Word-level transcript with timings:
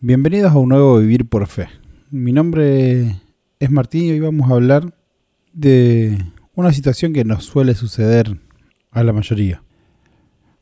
Bienvenidos 0.00 0.52
a 0.52 0.58
un 0.58 0.68
nuevo 0.68 1.00
Vivir 1.00 1.28
por 1.28 1.44
Fe. 1.48 1.68
Mi 2.12 2.30
nombre 2.30 3.20
es 3.58 3.68
Martín 3.68 4.04
y 4.04 4.10
hoy 4.12 4.20
vamos 4.20 4.48
a 4.48 4.54
hablar 4.54 4.94
de 5.52 6.24
una 6.54 6.72
situación 6.72 7.12
que 7.12 7.24
nos 7.24 7.42
suele 7.42 7.74
suceder 7.74 8.38
a 8.92 9.02
la 9.02 9.12
mayoría. 9.12 9.60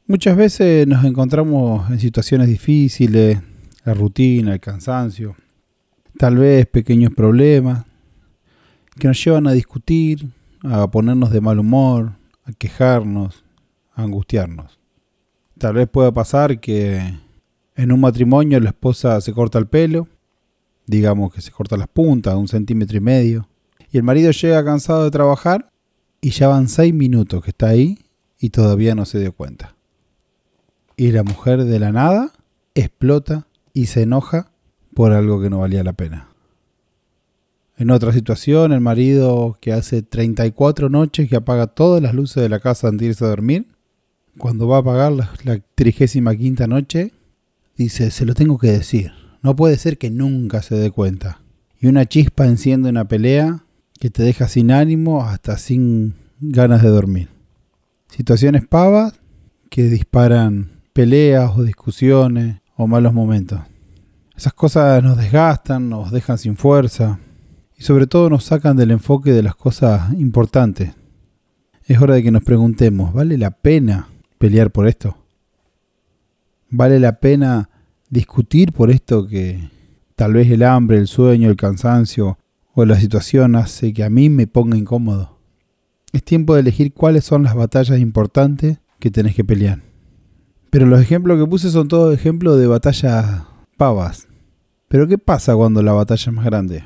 Muchas 0.07 0.39
veces 0.39 0.87
nos 0.87 1.05
encontramos 1.05 1.91
en 1.91 2.01
situaciones 2.01 2.49
difíciles, 2.49 3.39
la 3.85 3.93
rutina, 3.93 4.55
el 4.55 4.61
cansancio, 4.61 5.37
tal 6.17 6.39
vez 6.39 6.65
pequeños 6.65 7.13
problemas 7.13 7.85
que 8.99 9.07
nos 9.07 9.23
llevan 9.23 9.49
a 9.49 9.53
discutir, 9.53 10.31
a 10.63 10.91
ponernos 10.91 11.31
de 11.31 11.43
mal 11.43 11.59
humor, 11.59 12.13
a 12.47 12.53
quejarnos, 12.53 13.45
a 13.93 14.03
angustiarnos. 14.03 14.81
Tal 15.59 15.75
vez 15.75 15.89
pueda 15.91 16.11
pasar 16.11 16.59
que 16.59 17.26
en 17.77 17.93
un 17.93 18.01
matrimonio 18.01 18.59
la 18.59 18.71
esposa 18.71 19.21
se 19.21 19.33
corta 19.33 19.59
el 19.59 19.67
pelo, 19.67 20.09
digamos 20.87 21.33
que 21.33 21.43
se 21.43 21.53
corta 21.53 21.77
las 21.77 21.89
puntas, 21.89 22.35
un 22.35 22.49
centímetro 22.49 22.97
y 22.97 23.01
medio, 23.01 23.49
y 23.93 23.99
el 23.99 24.03
marido 24.03 24.31
llega 24.31 24.65
cansado 24.65 25.05
de 25.05 25.11
trabajar 25.11 25.71
y 26.21 26.31
ya 26.31 26.49
van 26.49 26.69
seis 26.69 26.93
minutos 26.93 27.45
que 27.45 27.51
está 27.51 27.69
ahí 27.69 27.99
y 28.41 28.51
todavía 28.51 28.95
no 28.95 29.05
se 29.05 29.21
dio 29.21 29.33
cuenta. 29.33 29.77
Y 30.97 31.13
la 31.13 31.23
mujer 31.23 31.65
de 31.65 31.79
la 31.79 31.93
nada 31.93 32.33
explota 32.75 33.47
y 33.75 33.87
se 33.87 34.03
enoja 34.03 34.51
por 34.95 35.13
algo 35.13 35.41
que 35.41 35.51
no 35.51 35.59
valía 35.59 35.85
la 35.85 35.93
pena. 35.93 36.29
En 37.77 37.91
otra 37.91 38.13
situación, 38.15 38.73
el 38.73 38.81
marido 38.81 39.59
que 39.61 39.75
hace 39.75 40.01
34 40.01 40.89
noches 40.89 41.29
que 41.29 41.37
apaga 41.37 41.67
todas 41.67 42.03
las 42.03 42.15
luces 42.15 42.43
de 42.43 42.49
la 42.49 42.61
casa 42.61 42.89
antes 42.89 43.01
de 43.01 43.07
irse 43.09 43.25
a 43.25 43.29
dormir, 43.29 43.67
cuando 44.39 44.67
va 44.67 44.77
a 44.77 44.81
apagar 44.81 45.13
la, 45.13 45.31
la 45.45 45.61
35 45.75 46.67
noche, 46.67 47.13
Dice, 47.77 48.11
se 48.11 48.25
lo 48.25 48.35
tengo 48.35 48.59
que 48.59 48.73
decir. 48.73 49.13
No 49.43 49.55
puede 49.55 49.77
ser 49.77 49.99
que 49.99 50.11
nunca 50.11 50.63
se 50.63 50.75
dé 50.75 50.91
cuenta. 50.91 51.43
Y 51.79 51.89
una 51.89 52.07
chispa 52.07 52.47
enciende 52.47 52.89
una 52.89 53.07
pelea 53.07 53.65
que 54.01 54.11
te 54.11 54.23
deja 54.23 54.49
sin 54.49 54.71
ánimo 54.71 55.25
hasta 55.25 55.59
sin 55.59 56.15
ganas 56.41 56.83
de 56.83 56.89
dormir. 56.89 57.29
Situaciones 58.09 58.67
pavas 58.67 59.21
que 59.71 59.85
disparan 59.85 60.71
peleas 60.93 61.53
o 61.57 61.63
discusiones 61.63 62.61
o 62.77 62.87
malos 62.87 63.13
momentos. 63.13 63.61
Esas 64.37 64.55
cosas 64.55 65.03
nos 65.03 65.17
desgastan, 65.17 65.89
nos 65.89 66.11
dejan 66.11 66.39
sin 66.39 66.57
fuerza 66.57 67.19
y 67.77 67.83
sobre 67.83 68.07
todo 68.07 68.31
nos 68.31 68.45
sacan 68.45 68.77
del 68.77 68.91
enfoque 68.91 69.33
de 69.33 69.43
las 69.43 69.55
cosas 69.55 70.13
importantes. 70.15 70.93
Es 71.85 72.01
hora 72.01 72.15
de 72.15 72.23
que 72.23 72.31
nos 72.31 72.43
preguntemos, 72.43 73.13
¿vale 73.13 73.39
la 73.39 73.51
pena 73.51 74.09
pelear 74.39 74.71
por 74.73 74.89
esto? 74.89 75.17
Vale 76.77 77.01
la 77.01 77.21
pena 77.21 77.71
discutir 78.11 78.73
por 78.73 78.91
esto 78.91 79.27
que 79.27 79.71
tal 80.15 80.35
vez 80.35 80.51
el 80.51 80.63
hambre, 80.63 80.99
el 80.99 81.07
sueño, 81.07 81.49
el 81.51 81.57
cansancio 81.57 82.39
o 82.75 82.85
la 82.85 83.01
situación 83.01 83.57
hace 83.57 83.93
que 83.93 84.05
a 84.05 84.11
mí 84.11 84.29
me 84.29 84.47
ponga 84.47 84.77
incómodo. 84.77 85.39
Es 86.13 86.23
tiempo 86.23 86.55
de 86.55 86.61
elegir 86.61 86.93
cuáles 86.93 87.25
son 87.25 87.43
las 87.43 87.55
batallas 87.55 87.99
importantes 87.99 88.79
que 88.99 89.11
tenés 89.11 89.35
que 89.35 89.45
pelear. 89.45 89.81
Pero 90.71 90.87
los 90.87 91.01
ejemplos 91.01 91.39
que 91.39 91.47
puse 91.47 91.71
son 91.71 91.89
todos 91.89 92.15
ejemplos 92.15 92.59
de 92.59 92.67
batallas 92.67 93.43
pavas. 93.77 94.29
Pero 94.89 95.09
¿qué 95.09 95.19
pasa 95.19 95.57
cuando 95.57 95.83
la 95.83 95.93
batalla 95.93 96.31
es 96.31 96.33
más 96.33 96.45
grande? 96.45 96.85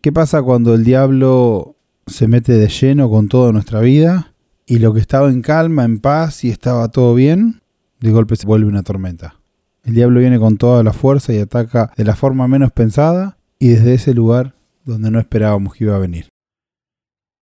¿Qué 0.00 0.12
pasa 0.12 0.42
cuando 0.42 0.74
el 0.74 0.84
diablo 0.84 1.76
se 2.06 2.26
mete 2.26 2.52
de 2.52 2.68
lleno 2.68 3.08
con 3.08 3.28
toda 3.28 3.52
nuestra 3.52 3.80
vida 3.80 4.34
y 4.66 4.78
lo 4.78 4.92
que 4.92 5.00
estaba 5.00 5.30
en 5.30 5.42
calma, 5.42 5.84
en 5.84 6.00
paz 6.00 6.44
y 6.44 6.50
estaba 6.50 6.88
todo 6.88 7.14
bien, 7.14 7.61
de 8.02 8.10
golpe 8.10 8.36
se 8.36 8.46
vuelve 8.46 8.66
una 8.66 8.82
tormenta. 8.82 9.36
El 9.84 9.94
diablo 9.94 10.20
viene 10.20 10.38
con 10.38 10.58
toda 10.58 10.82
la 10.82 10.92
fuerza 10.92 11.32
y 11.32 11.38
ataca 11.38 11.92
de 11.96 12.04
la 12.04 12.16
forma 12.16 12.48
menos 12.48 12.72
pensada 12.72 13.38
y 13.58 13.68
desde 13.68 13.94
ese 13.94 14.12
lugar 14.12 14.54
donde 14.84 15.10
no 15.10 15.20
esperábamos 15.20 15.74
que 15.74 15.84
iba 15.84 15.94
a 15.94 16.00
venir. 16.00 16.28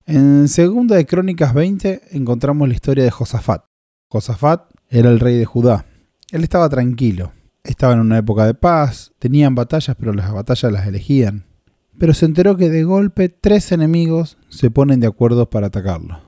En 0.05 0.48
Segunda 0.48 0.97
de 0.97 1.06
Crónicas 1.06 1.55
20 1.55 2.02
encontramos 2.11 2.68
la 2.68 2.74
historia 2.74 3.05
de 3.05 3.11
Josafat. 3.11 3.64
Josafat 4.08 4.70
era 4.89 5.08
el 5.08 5.20
rey 5.20 5.39
de 5.39 5.46
Judá. 5.46 5.86
Él 6.30 6.42
estaba 6.42 6.68
tranquilo. 6.68 7.33
Estaba 7.64 7.95
en 7.95 8.01
una 8.01 8.18
época 8.18 8.45
de 8.45 8.55
paz, 8.55 9.13
tenían 9.18 9.55
batallas, 9.55 9.96
pero 9.98 10.13
las 10.13 10.33
batallas 10.33 10.73
las 10.73 10.86
elegían. 10.86 11.45
Pero 11.98 12.13
se 12.13 12.27
enteró 12.27 12.57
que 12.57 12.70
de 12.70 12.84
golpe 12.84 13.29
tres 13.29 13.73
enemigos 13.73 14.36
se 14.48 14.70
ponen 14.70 15.01
de 15.01 15.07
acuerdo 15.07 15.48
para 15.48 15.68
atacarlo. 15.68 16.20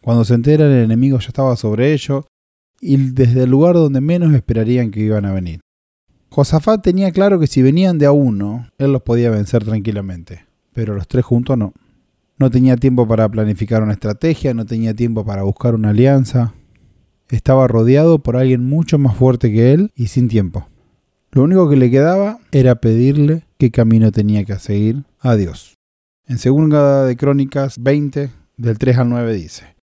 Cuando 0.00 0.24
se 0.24 0.34
entera 0.34 0.66
el 0.66 0.84
enemigo 0.84 1.18
ya 1.18 1.28
estaba 1.28 1.56
sobre 1.56 1.92
ellos 1.92 2.24
y 2.80 2.96
desde 2.96 3.44
el 3.44 3.50
lugar 3.50 3.74
donde 3.74 4.00
menos 4.00 4.34
esperarían 4.34 4.90
que 4.90 5.00
iban 5.00 5.24
a 5.26 5.32
venir. 5.32 5.60
Josafat 6.30 6.82
tenía 6.82 7.10
claro 7.10 7.38
que 7.38 7.46
si 7.46 7.60
venían 7.60 7.98
de 7.98 8.06
a 8.06 8.12
uno, 8.12 8.68
él 8.78 8.92
los 8.92 9.02
podía 9.02 9.30
vencer 9.30 9.64
tranquilamente, 9.64 10.46
pero 10.72 10.94
los 10.94 11.08
tres 11.08 11.24
juntos 11.24 11.58
no. 11.58 11.72
No 12.38 12.50
tenía 12.50 12.76
tiempo 12.76 13.06
para 13.06 13.28
planificar 13.28 13.82
una 13.82 13.92
estrategia, 13.92 14.54
no 14.54 14.64
tenía 14.64 14.94
tiempo 14.94 15.26
para 15.26 15.42
buscar 15.42 15.74
una 15.74 15.90
alianza. 15.90 16.54
Estaba 17.28 17.68
rodeado 17.68 18.20
por 18.20 18.36
alguien 18.36 18.64
mucho 18.64 18.98
más 18.98 19.16
fuerte 19.16 19.52
que 19.52 19.72
él 19.72 19.90
y 19.94 20.06
sin 20.06 20.28
tiempo. 20.28 20.66
Lo 21.32 21.42
único 21.42 21.68
que 21.68 21.76
le 21.76 21.90
quedaba 21.90 22.38
era 22.50 22.76
pedirle 22.76 23.44
qué 23.58 23.70
camino 23.70 24.10
tenía 24.10 24.44
que 24.44 24.58
seguir 24.58 25.04
a 25.20 25.36
Dios. 25.36 25.74
En 26.26 26.38
segunda 26.38 27.04
de 27.04 27.16
Crónicas 27.16 27.76
20, 27.82 28.30
del 28.56 28.78
3 28.78 28.98
al 28.98 29.08
9 29.10 29.34
dice, 29.34 29.76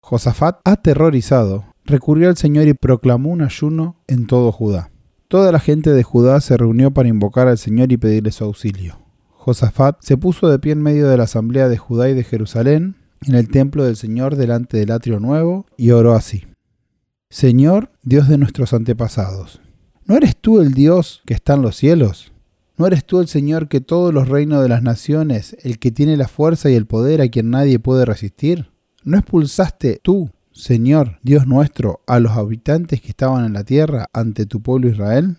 Josafat, 0.00 0.60
aterrorizado, 0.64 1.71
recurrió 1.84 2.28
al 2.28 2.36
Señor 2.36 2.68
y 2.68 2.74
proclamó 2.74 3.30
un 3.30 3.42
ayuno 3.42 3.96
en 4.06 4.26
todo 4.26 4.52
Judá. 4.52 4.90
Toda 5.28 5.50
la 5.50 5.60
gente 5.60 5.90
de 5.90 6.02
Judá 6.02 6.40
se 6.40 6.56
reunió 6.56 6.90
para 6.92 7.08
invocar 7.08 7.48
al 7.48 7.58
Señor 7.58 7.90
y 7.92 7.96
pedirle 7.96 8.32
su 8.32 8.44
auxilio. 8.44 8.98
Josafat 9.30 9.96
se 10.00 10.16
puso 10.16 10.48
de 10.48 10.58
pie 10.58 10.72
en 10.72 10.82
medio 10.82 11.08
de 11.08 11.16
la 11.16 11.24
asamblea 11.24 11.68
de 11.68 11.78
Judá 11.78 12.08
y 12.08 12.14
de 12.14 12.22
Jerusalén, 12.22 12.96
en 13.26 13.34
el 13.34 13.48
templo 13.48 13.84
del 13.84 13.96
Señor 13.96 14.36
delante 14.36 14.76
del 14.76 14.92
atrio 14.92 15.20
nuevo, 15.20 15.66
y 15.76 15.90
oró 15.90 16.14
así. 16.14 16.44
Señor, 17.30 17.90
Dios 18.02 18.28
de 18.28 18.38
nuestros 18.38 18.74
antepasados, 18.74 19.60
¿no 20.04 20.16
eres 20.16 20.36
tú 20.36 20.60
el 20.60 20.74
Dios 20.74 21.22
que 21.24 21.34
está 21.34 21.54
en 21.54 21.62
los 21.62 21.76
cielos? 21.76 22.32
¿No 22.76 22.86
eres 22.86 23.04
tú 23.04 23.20
el 23.20 23.28
Señor 23.28 23.68
que 23.68 23.80
todos 23.80 24.12
los 24.12 24.28
reinos 24.28 24.62
de 24.62 24.68
las 24.68 24.82
naciones, 24.82 25.56
el 25.62 25.78
que 25.78 25.90
tiene 25.90 26.16
la 26.16 26.28
fuerza 26.28 26.70
y 26.70 26.74
el 26.74 26.86
poder 26.86 27.20
a 27.20 27.28
quien 27.28 27.50
nadie 27.50 27.78
puede 27.78 28.04
resistir? 28.04 28.70
¿No 29.02 29.18
expulsaste 29.18 29.98
tú 30.02 30.30
Señor, 30.52 31.18
Dios 31.22 31.46
nuestro, 31.46 32.02
a 32.06 32.20
los 32.20 32.32
habitantes 32.32 33.00
que 33.00 33.08
estaban 33.08 33.44
en 33.46 33.54
la 33.54 33.64
tierra 33.64 34.08
ante 34.12 34.44
tu 34.44 34.60
pueblo 34.60 34.88
Israel? 34.88 35.36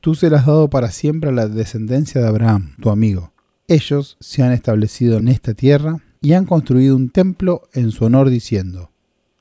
Tú 0.00 0.14
se 0.14 0.28
las 0.28 0.40
has 0.40 0.46
dado 0.48 0.70
para 0.70 0.90
siempre 0.90 1.30
a 1.30 1.32
la 1.32 1.46
descendencia 1.46 2.20
de 2.20 2.26
Abraham, 2.26 2.74
tu 2.80 2.90
amigo. 2.90 3.32
Ellos 3.68 4.16
se 4.18 4.42
han 4.42 4.52
establecido 4.52 5.18
en 5.18 5.28
esta 5.28 5.54
tierra 5.54 5.98
y 6.20 6.32
han 6.32 6.46
construido 6.46 6.96
un 6.96 7.10
templo 7.10 7.62
en 7.72 7.92
su 7.92 8.04
honor 8.04 8.28
diciendo, 8.28 8.90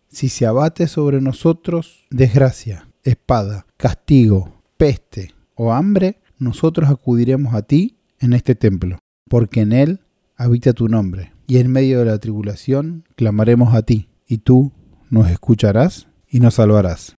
si 0.10 0.30
se 0.30 0.46
abate 0.46 0.88
sobre 0.88 1.22
nosotros 1.22 2.06
desgracia, 2.12 2.88
espada, 3.04 3.66
castigo, 3.78 4.62
peste 4.78 5.34
o 5.56 5.74
hambre, 5.74 6.20
nosotros 6.38 6.90
acudiremos 6.90 7.54
a 7.56 7.64
ti 7.64 7.98
en 8.20 8.34
este 8.34 8.54
templo, 8.54 9.00
porque 9.28 9.62
en 9.62 9.72
él 9.72 10.02
habita 10.36 10.74
tu 10.74 10.88
nombre, 10.88 11.34
y 11.48 11.58
en 11.58 11.72
medio 11.72 12.00
de 12.00 12.06
la 12.06 12.20
tribulación 12.20 13.06
clamaremos 13.16 13.74
a 13.74 13.82
ti, 13.82 14.08
y 14.28 14.38
tú 14.40 14.72
nos 15.10 15.30
escucharás 15.30 16.08
y 16.28 16.40
nos 16.40 16.56
salvarás. 16.56 17.16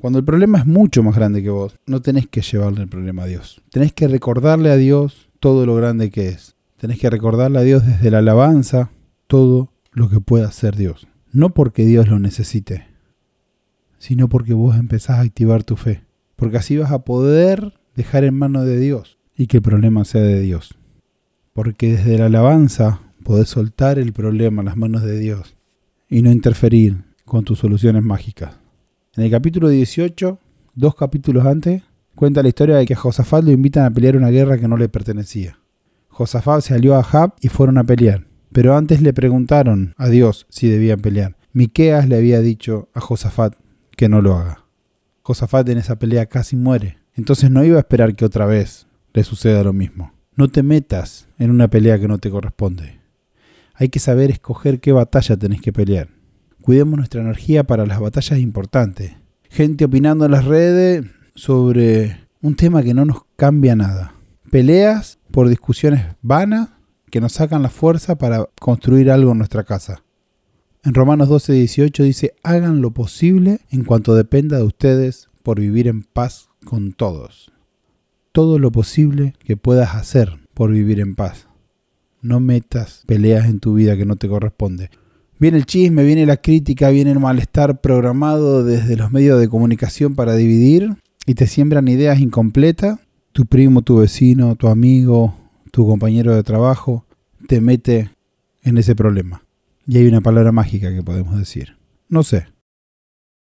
Cuando 0.00 0.18
el 0.18 0.24
problema 0.24 0.58
es 0.58 0.66
mucho 0.66 1.02
más 1.04 1.14
grande 1.14 1.42
que 1.42 1.50
vos, 1.50 1.78
no 1.86 2.02
tenés 2.02 2.26
que 2.26 2.40
llevarle 2.40 2.82
el 2.82 2.88
problema 2.88 3.22
a 3.22 3.26
Dios. 3.26 3.62
Tenés 3.70 3.92
que 3.92 4.08
recordarle 4.08 4.70
a 4.70 4.76
Dios 4.76 5.30
todo 5.38 5.64
lo 5.64 5.76
grande 5.76 6.10
que 6.10 6.28
es. 6.28 6.56
Tenés 6.76 6.98
que 6.98 7.08
recordarle 7.08 7.60
a 7.60 7.62
Dios 7.62 7.86
desde 7.86 8.10
la 8.10 8.18
alabanza 8.18 8.90
todo 9.28 9.72
lo 9.92 10.10
que 10.10 10.20
pueda 10.20 10.48
hacer 10.48 10.74
Dios. 10.74 11.06
No 11.30 11.50
porque 11.50 11.84
Dios 11.84 12.08
lo 12.08 12.18
necesite, 12.18 12.88
sino 13.98 14.28
porque 14.28 14.54
vos 14.54 14.76
empezás 14.76 15.18
a 15.18 15.22
activar 15.22 15.62
tu 15.62 15.76
fe. 15.76 16.02
Porque 16.34 16.56
así 16.56 16.76
vas 16.76 16.90
a 16.90 17.04
poder 17.04 17.74
dejar 17.94 18.24
en 18.24 18.36
manos 18.36 18.66
de 18.66 18.80
Dios 18.80 19.20
y 19.36 19.46
que 19.46 19.58
el 19.58 19.62
problema 19.62 20.04
sea 20.04 20.22
de 20.22 20.40
Dios. 20.40 20.74
Porque 21.52 21.92
desde 21.92 22.18
la 22.18 22.26
alabanza 22.26 23.00
podés 23.22 23.48
soltar 23.48 23.98
el 23.98 24.12
problema 24.12 24.62
en 24.62 24.66
las 24.66 24.76
manos 24.76 25.02
de 25.02 25.18
Dios 25.18 25.56
y 26.08 26.22
no 26.22 26.30
interferir 26.30 27.04
con 27.24 27.44
tus 27.44 27.58
soluciones 27.58 28.02
mágicas. 28.02 28.56
En 29.16 29.24
el 29.24 29.30
capítulo 29.30 29.68
18, 29.68 30.38
dos 30.74 30.94
capítulos 30.94 31.46
antes, 31.46 31.82
cuenta 32.14 32.42
la 32.42 32.48
historia 32.48 32.76
de 32.76 32.86
que 32.86 32.94
a 32.94 32.98
Josafat 32.98 33.44
lo 33.44 33.50
invitan 33.50 33.84
a 33.84 33.90
pelear 33.90 34.16
una 34.16 34.30
guerra 34.30 34.58
que 34.58 34.68
no 34.68 34.76
le 34.76 34.88
pertenecía. 34.88 35.58
Josafat 36.08 36.62
se 36.62 36.74
a 36.74 37.02
Jab 37.02 37.34
y 37.40 37.48
fueron 37.48 37.78
a 37.78 37.84
pelear, 37.84 38.26
pero 38.52 38.76
antes 38.76 39.00
le 39.00 39.14
preguntaron 39.14 39.94
a 39.96 40.08
Dios 40.08 40.46
si 40.50 40.68
debían 40.68 41.00
pelear. 41.00 41.36
Miqueas 41.52 42.08
le 42.08 42.16
había 42.16 42.40
dicho 42.40 42.88
a 42.94 43.00
Josafat 43.00 43.54
que 43.96 44.08
no 44.08 44.20
lo 44.20 44.36
haga. 44.36 44.64
Josafat 45.22 45.68
en 45.68 45.78
esa 45.78 45.98
pelea 45.98 46.26
casi 46.26 46.56
muere, 46.56 46.98
entonces 47.14 47.50
no 47.50 47.64
iba 47.64 47.76
a 47.76 47.80
esperar 47.80 48.14
que 48.14 48.24
otra 48.24 48.46
vez 48.46 48.86
le 49.14 49.24
suceda 49.24 49.62
lo 49.62 49.72
mismo. 49.72 50.12
No 50.34 50.48
te 50.48 50.62
metas 50.62 51.28
en 51.38 51.50
una 51.50 51.68
pelea 51.68 51.98
que 51.98 52.08
no 52.08 52.18
te 52.18 52.30
corresponde. 52.30 53.01
Hay 53.74 53.88
que 53.88 53.98
saber 53.98 54.30
escoger 54.30 54.80
qué 54.80 54.92
batalla 54.92 55.36
tenés 55.36 55.60
que 55.60 55.72
pelear. 55.72 56.08
Cuidemos 56.60 56.96
nuestra 56.96 57.20
energía 57.20 57.64
para 57.64 57.86
las 57.86 58.00
batallas 58.00 58.38
importantes. 58.38 59.12
gente 59.50 59.84
opinando 59.84 60.24
en 60.24 60.30
las 60.30 60.46
redes 60.46 61.04
sobre 61.34 62.26
un 62.40 62.56
tema 62.56 62.82
que 62.82 62.94
no 62.94 63.04
nos 63.04 63.22
cambia 63.36 63.76
nada. 63.76 64.14
Peleas 64.50 65.18
por 65.30 65.48
discusiones 65.48 66.04
vanas 66.22 66.70
que 67.10 67.20
nos 67.20 67.32
sacan 67.34 67.62
la 67.62 67.68
fuerza 67.68 68.16
para 68.16 68.48
construir 68.58 69.10
algo 69.10 69.32
en 69.32 69.38
nuestra 69.38 69.64
casa. 69.64 70.02
En 70.84 70.94
Romanos 70.94 71.28
12, 71.28 71.52
18 71.52 72.02
dice, 72.02 72.34
hagan 72.42 72.80
lo 72.80 72.90
posible 72.90 73.60
en 73.70 73.84
cuanto 73.84 74.14
dependa 74.14 74.56
de 74.56 74.64
ustedes 74.64 75.28
por 75.42 75.60
vivir 75.60 75.86
en 75.86 76.02
paz 76.02 76.48
con 76.64 76.92
todos. 76.92 77.52
Todo 78.32 78.58
lo 78.58 78.72
posible 78.72 79.34
que 79.44 79.56
puedas 79.56 79.94
hacer 79.94 80.40
por 80.54 80.72
vivir 80.72 81.00
en 81.00 81.14
paz. 81.14 81.46
No 82.22 82.40
metas 82.40 83.02
peleas 83.06 83.46
en 83.46 83.60
tu 83.60 83.74
vida 83.74 83.96
que 83.96 84.06
no 84.06 84.16
te 84.16 84.28
corresponde. 84.28 84.90
Viene 85.38 85.58
el 85.58 85.66
chisme, 85.66 86.04
viene 86.04 86.24
la 86.24 86.36
crítica, 86.36 86.90
viene 86.90 87.10
el 87.10 87.18
malestar 87.18 87.80
programado 87.80 88.64
desde 88.64 88.96
los 88.96 89.10
medios 89.10 89.40
de 89.40 89.48
comunicación 89.48 90.14
para 90.14 90.34
dividir 90.36 90.96
y 91.26 91.34
te 91.34 91.46
siembran 91.48 91.88
ideas 91.88 92.20
incompletas. 92.20 93.00
Tu 93.32 93.44
primo, 93.44 93.82
tu 93.82 93.96
vecino, 93.96 94.54
tu 94.56 94.68
amigo, 94.68 95.34
tu 95.72 95.86
compañero 95.86 96.34
de 96.34 96.42
trabajo 96.42 97.04
te 97.48 97.60
mete 97.60 98.10
en 98.62 98.78
ese 98.78 98.94
problema. 98.94 99.42
Y 99.86 99.98
hay 99.98 100.06
una 100.06 100.20
palabra 100.20 100.52
mágica 100.52 100.94
que 100.94 101.02
podemos 101.02 101.36
decir. 101.36 101.76
No 102.08 102.22
sé. 102.22 102.46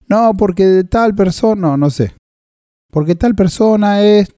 No, 0.06 0.34
porque 0.36 0.64
de 0.66 0.84
tal 0.84 1.14
persona, 1.14 1.76
no, 1.76 1.90
sé. 1.90 2.12
Porque 2.90 3.14
tal 3.14 3.34
persona 3.34 4.02
es, 4.02 4.32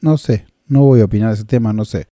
no 0.00 0.18
sé. 0.18 0.46
No 0.66 0.82
voy 0.82 1.00
a 1.00 1.04
opinar 1.04 1.32
ese 1.32 1.44
tema, 1.44 1.72
no 1.72 1.84
sé. 1.84 2.06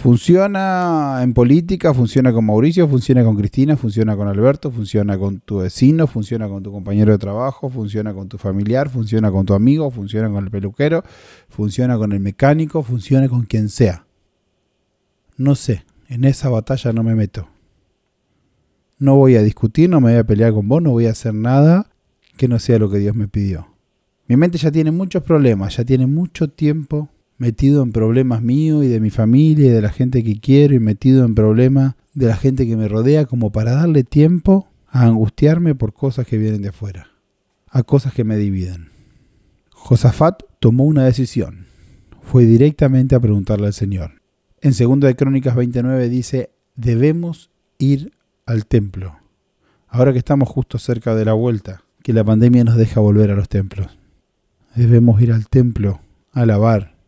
Funciona 0.00 1.18
en 1.22 1.34
política, 1.34 1.92
funciona 1.92 2.32
con 2.32 2.46
Mauricio, 2.46 2.88
funciona 2.88 3.22
con 3.22 3.36
Cristina, 3.36 3.76
funciona 3.76 4.16
con 4.16 4.28
Alberto, 4.28 4.70
funciona 4.70 5.18
con 5.18 5.40
tu 5.40 5.58
vecino, 5.58 6.06
funciona 6.06 6.48
con 6.48 6.62
tu 6.62 6.72
compañero 6.72 7.12
de 7.12 7.18
trabajo, 7.18 7.68
funciona 7.68 8.14
con 8.14 8.26
tu 8.26 8.38
familiar, 8.38 8.88
funciona 8.88 9.30
con 9.30 9.44
tu 9.44 9.52
amigo, 9.52 9.90
funciona 9.90 10.30
con 10.30 10.44
el 10.44 10.50
peluquero, 10.50 11.04
funciona 11.50 11.98
con 11.98 12.12
el 12.12 12.20
mecánico, 12.20 12.82
funciona 12.82 13.28
con 13.28 13.42
quien 13.42 13.68
sea. 13.68 14.06
No 15.36 15.54
sé, 15.54 15.84
en 16.08 16.24
esa 16.24 16.48
batalla 16.48 16.94
no 16.94 17.02
me 17.02 17.14
meto. 17.14 17.46
No 18.98 19.16
voy 19.16 19.36
a 19.36 19.42
discutir, 19.42 19.90
no 19.90 20.00
me 20.00 20.12
voy 20.12 20.20
a 20.20 20.24
pelear 20.24 20.54
con 20.54 20.66
vos, 20.66 20.80
no 20.80 20.92
voy 20.92 21.08
a 21.08 21.10
hacer 21.10 21.34
nada 21.34 21.90
que 22.38 22.48
no 22.48 22.58
sea 22.58 22.78
lo 22.78 22.88
que 22.88 23.00
Dios 23.00 23.14
me 23.14 23.28
pidió. 23.28 23.68
Mi 24.28 24.38
mente 24.38 24.56
ya 24.56 24.70
tiene 24.70 24.92
muchos 24.92 25.22
problemas, 25.22 25.76
ya 25.76 25.84
tiene 25.84 26.06
mucho 26.06 26.48
tiempo 26.48 27.10
metido 27.40 27.82
en 27.82 27.90
problemas 27.90 28.42
míos 28.42 28.84
y 28.84 28.88
de 28.88 29.00
mi 29.00 29.08
familia 29.08 29.68
y 29.68 29.70
de 29.70 29.80
la 29.80 29.88
gente 29.88 30.22
que 30.22 30.38
quiero 30.38 30.74
y 30.74 30.78
metido 30.78 31.24
en 31.24 31.34
problemas 31.34 31.94
de 32.12 32.26
la 32.26 32.36
gente 32.36 32.66
que 32.66 32.76
me 32.76 32.86
rodea 32.86 33.24
como 33.24 33.50
para 33.50 33.72
darle 33.72 34.04
tiempo 34.04 34.68
a 34.88 35.06
angustiarme 35.06 35.74
por 35.74 35.94
cosas 35.94 36.26
que 36.26 36.36
vienen 36.36 36.60
de 36.60 36.68
afuera, 36.68 37.08
a 37.70 37.82
cosas 37.82 38.12
que 38.12 38.24
me 38.24 38.36
dividen. 38.36 38.90
Josafat 39.70 40.42
tomó 40.58 40.84
una 40.84 41.06
decisión. 41.06 41.66
Fue 42.20 42.44
directamente 42.44 43.14
a 43.14 43.20
preguntarle 43.20 43.68
al 43.68 43.72
Señor. 43.72 44.20
En 44.60 44.72
2 44.72 45.00
de 45.00 45.16
Crónicas 45.16 45.56
29 45.56 46.10
dice, 46.10 46.50
debemos 46.76 47.50
ir 47.78 48.12
al 48.44 48.66
templo. 48.66 49.16
Ahora 49.88 50.12
que 50.12 50.18
estamos 50.18 50.46
justo 50.46 50.78
cerca 50.78 51.14
de 51.14 51.24
la 51.24 51.32
vuelta, 51.32 51.84
que 52.02 52.12
la 52.12 52.22
pandemia 52.22 52.64
nos 52.64 52.76
deja 52.76 53.00
volver 53.00 53.30
a 53.30 53.34
los 53.34 53.48
templos. 53.48 53.98
Debemos 54.74 55.22
ir 55.22 55.32
al 55.32 55.48
templo, 55.48 56.00
a 56.32 56.42
alabar, 56.42 56.99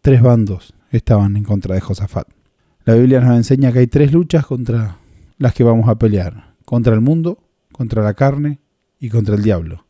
tres 0.00 0.22
bandos 0.22 0.74
estaban 0.90 1.36
en 1.36 1.44
contra 1.44 1.74
de 1.74 1.80
Josafat. 1.80 2.28
La 2.84 2.94
Biblia 2.94 3.20
nos 3.20 3.36
enseña 3.36 3.72
que 3.72 3.80
hay 3.80 3.86
tres 3.86 4.12
luchas 4.12 4.46
contra 4.46 4.96
las 5.36 5.54
que 5.54 5.64
vamos 5.64 5.88
a 5.88 5.98
pelear. 5.98 6.54
Contra 6.64 6.94
el 6.94 7.00
mundo, 7.00 7.38
contra 7.72 8.02
la 8.02 8.14
carne 8.14 8.60
y 8.98 9.10
contra 9.10 9.34
el 9.34 9.42
diablo. 9.42 9.86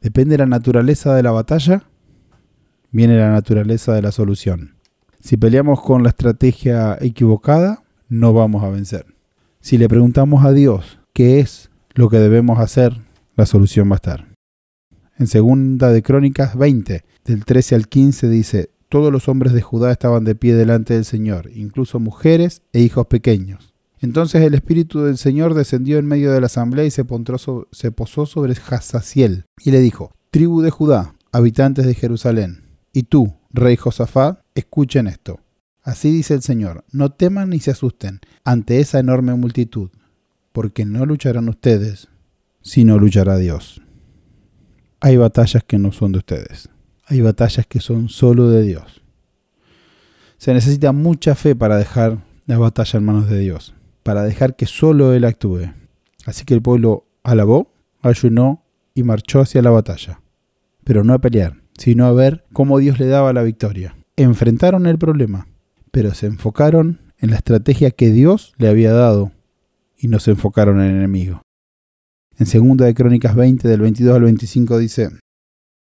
Depende 0.00 0.32
de 0.32 0.38
la 0.38 0.46
naturaleza 0.46 1.14
de 1.14 1.22
la 1.22 1.30
batalla, 1.30 1.84
viene 2.90 3.16
la 3.16 3.30
naturaleza 3.30 3.94
de 3.94 4.02
la 4.02 4.12
solución. 4.12 4.74
Si 5.20 5.36
peleamos 5.36 5.80
con 5.80 6.02
la 6.02 6.10
estrategia 6.10 6.96
equivocada, 7.00 7.82
no 8.08 8.32
vamos 8.32 8.62
a 8.62 8.70
vencer. 8.70 9.06
Si 9.60 9.76
le 9.76 9.88
preguntamos 9.88 10.44
a 10.44 10.52
Dios 10.52 11.00
qué 11.12 11.40
es 11.40 11.70
lo 11.94 12.08
que 12.08 12.18
debemos 12.18 12.60
hacer, 12.60 12.96
la 13.36 13.46
solución 13.46 13.90
va 13.90 13.94
a 13.94 13.96
estar. 13.96 14.28
En 15.18 15.26
segunda 15.26 15.90
de 15.90 16.02
Crónicas 16.02 16.56
20, 16.56 17.04
del 17.24 17.44
13 17.44 17.74
al 17.74 17.88
15 17.88 18.28
dice, 18.28 18.70
todos 18.88 19.12
los 19.12 19.28
hombres 19.28 19.52
de 19.52 19.62
Judá 19.62 19.92
estaban 19.92 20.24
de 20.24 20.34
pie 20.34 20.54
delante 20.54 20.94
del 20.94 21.04
Señor, 21.04 21.50
incluso 21.54 22.00
mujeres 22.00 22.62
e 22.72 22.80
hijos 22.80 23.06
pequeños. 23.06 23.74
Entonces 24.00 24.42
el 24.42 24.54
Espíritu 24.54 25.02
del 25.02 25.18
Señor 25.18 25.54
descendió 25.54 25.98
en 25.98 26.06
medio 26.06 26.32
de 26.32 26.40
la 26.40 26.46
asamblea 26.46 26.84
y 26.84 26.90
se, 26.90 27.04
posó 27.04 28.26
sobre 28.26 28.54
Hazaziel, 28.54 29.44
y 29.62 29.70
le 29.70 29.80
dijo, 29.80 30.12
Tribu 30.30 30.62
de 30.62 30.70
Judá, 30.70 31.14
habitantes 31.32 31.84
de 31.86 31.94
Jerusalén, 31.94 32.64
y 32.92 33.04
tú, 33.04 33.34
rey 33.50 33.76
Josafat, 33.76 34.40
escuchen 34.54 35.06
esto. 35.06 35.40
Así 35.82 36.10
dice 36.10 36.34
el 36.34 36.42
Señor, 36.42 36.84
no 36.92 37.10
teman 37.10 37.50
ni 37.50 37.60
se 37.60 37.70
asusten 37.70 38.20
ante 38.44 38.80
esa 38.80 39.00
enorme 39.00 39.34
multitud, 39.34 39.90
porque 40.52 40.84
no 40.84 41.04
lucharán 41.06 41.48
ustedes, 41.48 42.08
sino 42.62 42.98
luchará 42.98 43.36
Dios. 43.36 43.82
Hay 45.00 45.16
batallas 45.16 45.64
que 45.64 45.78
no 45.78 45.92
son 45.92 46.12
de 46.12 46.18
ustedes 46.18 46.68
hay 47.08 47.20
batallas 47.22 47.66
que 47.66 47.80
son 47.80 48.08
solo 48.08 48.50
de 48.50 48.62
Dios. 48.62 49.02
Se 50.36 50.52
necesita 50.52 50.92
mucha 50.92 51.34
fe 51.34 51.56
para 51.56 51.76
dejar 51.76 52.18
la 52.46 52.58
batalla 52.58 52.98
en 52.98 53.04
manos 53.04 53.28
de 53.28 53.38
Dios, 53.38 53.74
para 54.02 54.22
dejar 54.22 54.56
que 54.56 54.66
solo 54.66 55.14
Él 55.14 55.24
actúe. 55.24 55.72
Así 56.26 56.44
que 56.44 56.54
el 56.54 56.62
pueblo 56.62 57.06
alabó, 57.22 57.72
ayunó 58.02 58.62
y 58.94 59.02
marchó 59.02 59.40
hacia 59.40 59.62
la 59.62 59.70
batalla. 59.70 60.20
Pero 60.84 61.02
no 61.02 61.14
a 61.14 61.18
pelear, 61.18 61.54
sino 61.76 62.06
a 62.06 62.12
ver 62.12 62.44
cómo 62.52 62.78
Dios 62.78 62.98
le 62.98 63.06
daba 63.06 63.32
la 63.32 63.42
victoria. 63.42 63.96
Enfrentaron 64.16 64.86
el 64.86 64.98
problema, 64.98 65.48
pero 65.90 66.14
se 66.14 66.26
enfocaron 66.26 67.00
en 67.18 67.30
la 67.30 67.36
estrategia 67.36 67.90
que 67.90 68.10
Dios 68.10 68.54
le 68.58 68.68
había 68.68 68.92
dado 68.92 69.32
y 69.96 70.08
no 70.08 70.20
se 70.20 70.32
enfocaron 70.32 70.80
en 70.80 70.90
el 70.90 70.96
enemigo. 70.96 71.42
En 72.38 72.46
2 72.46 72.86
de 72.86 72.94
Crónicas 72.94 73.34
20 73.34 73.66
del 73.66 73.80
22 73.80 74.14
al 74.14 74.22
25 74.22 74.78
dice, 74.78 75.10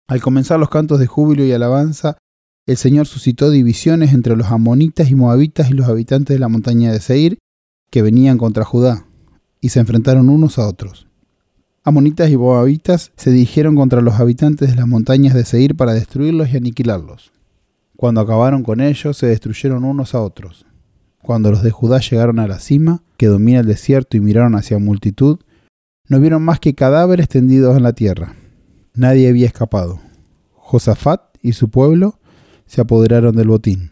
al 0.08 0.22
comenzar 0.22 0.60
los 0.60 0.70
cantos 0.70 1.00
de 1.00 1.06
júbilo 1.06 1.44
y 1.44 1.52
alabanza, 1.52 2.18
el 2.66 2.76
Señor 2.76 3.06
suscitó 3.06 3.50
divisiones 3.50 4.12
entre 4.12 4.36
los 4.36 4.48
amonitas 4.48 5.10
y 5.10 5.16
moabitas 5.16 5.70
y 5.70 5.74
los 5.74 5.88
habitantes 5.88 6.34
de 6.34 6.40
la 6.40 6.48
montaña 6.48 6.92
de 6.92 7.00
Seir, 7.00 7.38
que 7.90 8.02
venían 8.02 8.38
contra 8.38 8.64
Judá, 8.64 9.06
y 9.60 9.70
se 9.70 9.80
enfrentaron 9.80 10.28
unos 10.28 10.58
a 10.58 10.66
otros. 10.68 11.08
Amonitas 11.82 12.30
y 12.30 12.36
moabitas 12.36 13.12
se 13.16 13.30
dirigieron 13.30 13.74
contra 13.74 14.00
los 14.00 14.14
habitantes 14.14 14.70
de 14.70 14.76
las 14.76 14.86
montañas 14.86 15.34
de 15.34 15.44
Seir 15.44 15.76
para 15.76 15.92
destruirlos 15.92 16.50
y 16.50 16.56
aniquilarlos. 16.56 17.32
Cuando 17.96 18.20
acabaron 18.20 18.62
con 18.62 18.80
ellos, 18.80 19.16
se 19.16 19.26
destruyeron 19.26 19.84
unos 19.84 20.14
a 20.14 20.20
otros. 20.20 20.66
Cuando 21.22 21.50
los 21.50 21.62
de 21.62 21.70
Judá 21.70 21.98
llegaron 21.98 22.38
a 22.38 22.46
la 22.46 22.60
cima, 22.60 23.02
que 23.16 23.26
domina 23.26 23.60
el 23.60 23.66
desierto, 23.66 24.16
y 24.16 24.20
miraron 24.20 24.54
hacia 24.54 24.78
multitud, 24.78 25.40
no 26.08 26.20
vieron 26.20 26.42
más 26.42 26.60
que 26.60 26.74
cadáveres 26.74 27.28
tendidos 27.28 27.76
en 27.76 27.82
la 27.82 27.92
tierra 27.92 28.36
Nadie 28.96 29.28
había 29.28 29.44
escapado. 29.44 30.00
Josafat 30.54 31.20
y 31.42 31.52
su 31.52 31.68
pueblo 31.68 32.18
se 32.64 32.80
apoderaron 32.80 33.36
del 33.36 33.48
botín. 33.48 33.90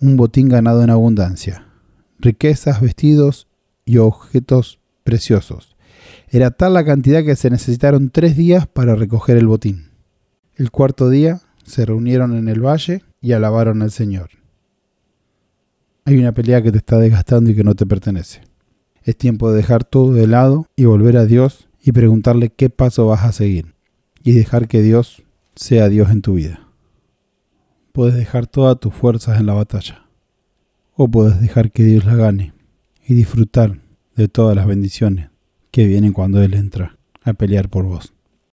Un 0.00 0.16
botín 0.16 0.48
ganado 0.48 0.82
en 0.82 0.88
abundancia. 0.88 1.66
Riquezas, 2.18 2.80
vestidos 2.80 3.48
y 3.84 3.98
objetos 3.98 4.80
preciosos. 5.02 5.76
Era 6.30 6.52
tal 6.52 6.72
la 6.72 6.86
cantidad 6.86 7.22
que 7.22 7.36
se 7.36 7.50
necesitaron 7.50 8.08
tres 8.08 8.34
días 8.34 8.66
para 8.66 8.94
recoger 8.94 9.36
el 9.36 9.46
botín. 9.46 9.90
El 10.56 10.70
cuarto 10.70 11.10
día 11.10 11.42
se 11.62 11.84
reunieron 11.84 12.34
en 12.34 12.48
el 12.48 12.64
valle 12.64 13.04
y 13.20 13.32
alabaron 13.32 13.82
al 13.82 13.90
Señor. 13.90 14.30
Hay 16.06 16.16
una 16.16 16.32
pelea 16.32 16.62
que 16.62 16.72
te 16.72 16.78
está 16.78 16.98
desgastando 16.98 17.50
y 17.50 17.54
que 17.54 17.64
no 17.64 17.74
te 17.74 17.84
pertenece. 17.84 18.40
Es 19.02 19.18
tiempo 19.18 19.50
de 19.50 19.58
dejar 19.58 19.84
todo 19.84 20.14
de 20.14 20.26
lado 20.26 20.66
y 20.76 20.86
volver 20.86 21.18
a 21.18 21.26
Dios 21.26 21.68
y 21.82 21.92
preguntarle 21.92 22.48
qué 22.48 22.70
paso 22.70 23.06
vas 23.06 23.24
a 23.24 23.32
seguir 23.32 23.73
y 24.24 24.32
dejar 24.32 24.66
que 24.66 24.82
Dios 24.82 25.22
sea 25.54 25.88
Dios 25.88 26.10
en 26.10 26.22
tu 26.22 26.34
vida. 26.34 26.66
Puedes 27.92 28.14
dejar 28.14 28.46
todas 28.46 28.80
tus 28.80 28.92
fuerzas 28.92 29.38
en 29.38 29.46
la 29.46 29.52
batalla 29.52 30.06
o 30.96 31.08
puedes 31.08 31.40
dejar 31.40 31.70
que 31.70 31.84
Dios 31.84 32.06
la 32.06 32.16
gane 32.16 32.54
y 33.06 33.14
disfrutar 33.14 33.80
de 34.16 34.28
todas 34.28 34.56
las 34.56 34.66
bendiciones 34.66 35.28
que 35.70 35.86
vienen 35.86 36.14
cuando 36.14 36.42
Él 36.42 36.54
entra 36.54 36.96
a 37.22 37.34
pelear 37.34 37.68
por 37.68 37.84
vos. 37.84 38.13